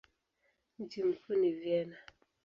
[0.79, 1.95] Mji mkuu ni Vienna.